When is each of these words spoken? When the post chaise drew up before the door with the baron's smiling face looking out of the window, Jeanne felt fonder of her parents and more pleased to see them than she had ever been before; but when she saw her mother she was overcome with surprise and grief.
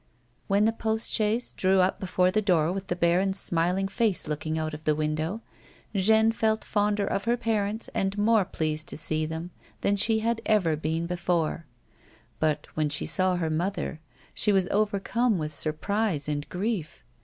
When 0.47 0.65
the 0.65 0.73
post 0.73 1.11
chaise 1.11 1.53
drew 1.53 1.79
up 1.79 1.99
before 1.99 2.31
the 2.31 2.41
door 2.41 2.71
with 2.71 2.87
the 2.87 2.95
baron's 2.95 3.39
smiling 3.39 3.87
face 3.87 4.27
looking 4.27 4.57
out 4.57 4.73
of 4.73 4.83
the 4.83 4.95
window, 4.95 5.43
Jeanne 5.95 6.31
felt 6.31 6.63
fonder 6.63 7.05
of 7.05 7.25
her 7.25 7.37
parents 7.37 7.87
and 7.93 8.17
more 8.17 8.43
pleased 8.43 8.87
to 8.89 8.97
see 8.97 9.27
them 9.27 9.51
than 9.81 9.95
she 9.95 10.17
had 10.21 10.41
ever 10.43 10.75
been 10.75 11.05
before; 11.05 11.67
but 12.39 12.65
when 12.73 12.89
she 12.89 13.05
saw 13.05 13.35
her 13.35 13.51
mother 13.51 13.99
she 14.33 14.51
was 14.51 14.67
overcome 14.71 15.37
with 15.37 15.53
surprise 15.53 16.27
and 16.27 16.49
grief. 16.49 17.03